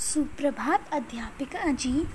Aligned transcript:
सुप्रभात 0.00 0.90
अध्यापिका 0.92 1.72
जी 1.72 2.06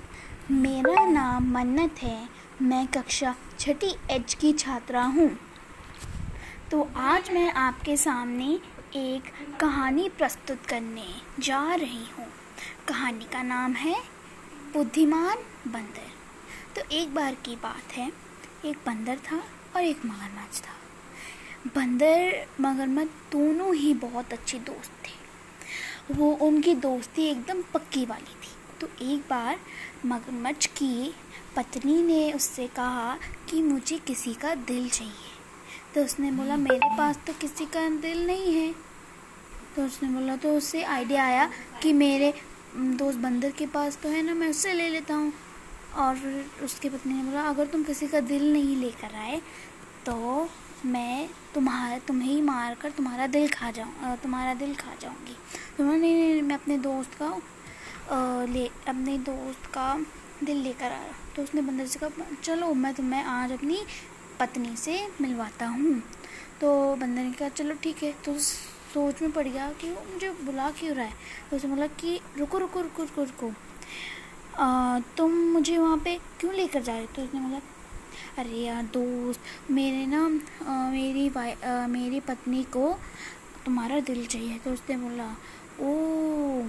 मेरा 0.50 1.04
नाम 1.06 1.44
मन्नत 1.52 1.94
है। 1.98 2.28
मैं 2.62 2.86
कक्षा 2.86 3.34
छठी 3.58 3.94
एच 4.10 4.34
की 4.34 4.52
छात्रा 4.52 5.02
हूँ। 5.02 5.38
तो 6.70 6.88
आज 6.96 7.30
मैं 7.30 7.52
आपके 7.52 7.96
सामने 7.96 8.48
एक 8.96 9.22
कहानी 9.60 10.08
प्रस्तुत 10.08 10.66
करने 10.66 11.06
जा 11.38 11.74
रही 11.74 12.04
हूँ। 12.18 12.26
कहानी 12.88 13.24
का 13.24 13.42
नाम 13.42 13.72
है 13.72 13.94
बुद्धिमान 14.72 15.36
बंदर। 15.72 16.10
तो 16.76 16.88
एक 16.92 17.14
बार 17.14 17.34
की 17.34 17.56
बात 17.56 17.92
है। 17.92 18.12
एक 18.64 18.76
बंदर 18.86 19.16
था 19.16 19.42
और 19.76 19.82
एक 19.82 20.06
मगरमच्छ 20.06 20.60
था। 20.60 20.74
बंदर, 21.76 22.46
मगरमच्छ 22.60 23.10
दोनों 23.32 23.74
ही 23.74 23.94
बहुत 23.94 24.32
अच्छे 24.32 24.58
दोस्त 24.58 24.92
थे। 25.04 25.15
वो 26.10 26.30
उनकी 26.42 26.74
दोस्ती 26.74 27.24
एकदम 27.24 27.62
पक्की 27.74 28.04
वाली 28.06 28.34
थी। 28.36 28.54
तो 28.80 28.88
एक 29.04 29.20
बार 29.20 29.58
मगरमच्छ 30.06 30.66
की 30.66 31.14
पत्नी 31.56 32.02
ने 32.02 32.32
उससे 32.32 32.66
कहा 32.66 33.16
कि 33.48 33.62
मुझे 33.62 33.98
किसी 33.98 34.34
का 34.34 34.54
दिल 34.54 34.88
चाहिए। 34.88 35.34
तो 35.94 36.04
उसने 36.04 36.30
बोला, 36.32 36.56
मेरे 36.56 36.88
पास 36.98 37.18
तो 37.26 37.32
किसी 37.32 37.66
का 37.66 37.88
दिल 38.00 38.26
नहीं 38.26 38.54
है। 38.54 38.72
तो 39.76 39.84
उसने 39.84 40.08
बोला 40.08 40.36
तो 40.36 40.56
उससे 40.56 40.82
आइडिया 40.84 41.24
आया 41.24 41.50
कि 41.82 41.92
मेरे 41.92 42.32
दोस्त 42.76 43.18
बंदर 43.18 43.50
के 43.50 43.66
पास 43.66 43.98
तो 44.02 44.08
है 44.08 44.22
ना, 44.22 44.34
मैं 44.34 44.48
उससे 44.50 44.72
ले 44.72 44.88
लेता 44.88 45.14
हूँ। 45.14 45.32
और 45.96 46.16
फिर 46.16 46.64
उसकी 46.64 46.88
पत्नी 46.88 47.14
ने 47.14 47.22
बोला, 47.22 47.42
अगर 47.42 47.66
तुम 47.66 47.82
किसी 47.84 48.06
का 48.06 48.20
दिल 48.22 48.52
नहीं 48.52 48.76
लेकर 48.76 49.14
आए 49.16 49.40
तो 50.06 50.48
मैं 50.86 51.28
तुम्हारा, 51.54 51.98
तुम्हें 51.98 52.28
ही 52.28 52.40
मार 52.42 52.74
कर 52.74 52.90
तुम्हारा 52.90 53.26
दिल 53.26 53.48
खा 53.48 53.70
जाऊँ 53.70 54.16
तुम्हारा 54.16 54.54
दिल 54.54 54.74
खा 54.74 54.94
जाऊँगी। 55.00 55.36
तो 55.78 55.84
नहीं 55.84 55.98
नहीं, 55.98 56.42
मैं 56.42 56.54
अपने 56.54 56.78
दोस्त 56.78 57.14
का 57.22 57.30
ले, 58.46 58.66
अपने 58.88 59.16
दोस्त 59.20 59.66
का 59.66 59.94
दिल 60.44 60.56
लेकर 60.56 60.84
आया 60.84 61.12
तो 61.36 61.42
उसने 61.42 61.62
बंदर 61.62 61.86
से 61.86 61.98
कहा, 61.98 62.26
चलो, 62.42 62.72
मैं 62.74 62.94
तुम्हें 62.94 63.22
आज 63.22 63.52
अपनी 63.52 63.78
पत्नी 64.40 64.76
से 64.76 64.98
मिलवाता 65.20 65.66
हूँ। 65.66 66.02
तो 66.60 66.96
बंदर 66.96 67.22
ने 67.22 67.32
कहा, 67.32 67.48
चलो, 67.48 67.74
ठीक 67.82 68.02
है। 68.02 68.12
तो 68.24 68.38
सोच 68.38 69.22
में 69.22 69.32
पड़ 69.32 69.46
गया 69.46 69.70
कि 69.80 69.90
वो 69.90 70.02
मुझे 70.12 70.30
बुला 70.44 70.70
क्यों 70.70 70.94
रहा 70.96 71.04
है? 71.04 71.12
तो 71.50 71.56
उसने 71.56 71.70
बोला 71.70 71.86
कि, 72.00 72.20
रुको 72.38 72.58
रुको 72.58 72.80
रुको 72.80 73.02
रुको 73.02 73.22
रुको। 73.22 73.52
तुम 75.16 75.32
मुझे 75.52 75.76
वहाँ 75.78 75.98
पे 75.98 76.18
क्यों 76.40 76.54
लेकर 76.54 76.82
जा 76.82 76.92
रहे 76.92 77.02
हो? 77.02 77.08
तो 77.16 77.22
उसने 77.22 77.40
बोला 77.40 77.60
अरे 78.38 78.58
यार 78.58 78.82
दोस्त 78.94 79.70
मेरे 79.70 80.06
ना 80.06 80.28
मेरी 80.90 81.28
आ, 81.28 81.86
मेरी 81.86 82.20
पत्नी 82.20 82.62
को 82.76 82.92
तुम्हारा 83.64 84.00
दिल 84.00 84.24
चाहिए 84.26 84.58
तो 84.64 84.72
उसने 84.72 84.96
बोला 84.96 85.30
ओ 85.80 86.66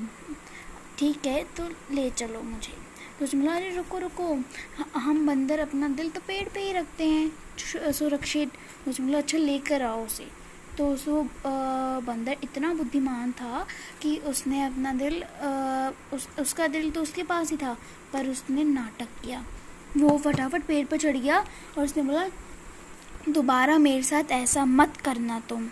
ठीक 0.97 1.25
है 1.25 1.43
तो 1.57 1.67
ले 1.93 2.09
चलो 2.11 2.41
मुझे। 2.43 2.73
तो 3.19 3.25
उसने 3.25 3.39
बोला 3.39 3.55
अरे 3.55 3.75
रुको 3.75 3.97
रुको 3.99 4.33
हम 4.95 5.25
बंदर 5.27 5.59
अपना 5.59 5.87
दिल 5.89 6.09
तो 6.09 6.19
पेड़ 6.27 6.47
पे 6.49 6.59
ही 6.61 6.71
रखते 6.73 7.05
हैं 7.05 7.91
सुरक्षित। 7.93 8.51
उसने 8.87 9.05
बोला 9.05 9.17
अच्छा 9.17 9.37
लेकर 9.37 9.81
आओ 9.81 10.05
उसे। 10.05 10.27
तो 10.77 10.87
उस 10.93 11.05
बंदर 12.07 12.37
इतना 12.43 12.73
बुद्धिमान 12.73 13.31
था 13.31 13.65
कि 14.01 14.15
उसने 14.27 14.61
अपना 14.65 14.93
दिल 14.93 15.23
उस 16.13 16.27
उसका 16.39 16.67
दिल 16.67 16.89
तो 16.91 17.01
उसके 17.01 17.23
पास 17.23 17.51
ही 17.51 17.57
था 17.57 17.73
पर 18.13 18.29
उसने 18.29 18.63
नाटक 18.63 19.21
किया। 19.23 19.43
वो 19.97 20.17
फटाफट 20.17 20.63
पेड़ 20.63 20.87
पर 20.87 20.97
चढ़ 20.97 21.17
गया 21.17 21.39
और 21.77 21.83
उसने 21.83 22.03
बोला 22.03 22.27
दोबारा 23.29 23.77
मेरे 23.77 24.03
साथ 24.03 24.31
ऐसा 24.31 24.65
मत 24.65 24.97
करना 24.97 25.39
तुम। 25.39 25.67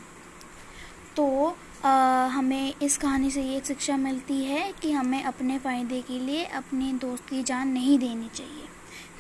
तो 1.16 1.58
आ, 1.86 2.26
हमें 2.26 2.74
इस 2.82 2.98
कहानी 2.98 3.32
से 3.32 3.42
ये 3.42 3.62
शिक्षा 3.66 3.98
मिलती 3.98 4.44
है 4.46 4.74
कि 4.82 4.92
हमें 4.92 5.24
अपने 5.24 5.60
फ़ायदे 5.60 6.02
के 6.02 6.20
लिए 6.20 6.46
अपने 6.46 6.94
दोस्त 6.94 7.30
की 7.30 7.44
जान 7.44 7.68
नहीं 7.68 8.00
देनी 8.00 8.30
चाहिए। 8.36 8.66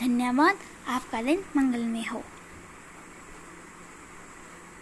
धन्यवाद 0.01 0.57
आपका 0.87 1.21
दिन 1.21 1.43
मंगलमय 1.57 2.03
हो। 2.13 2.23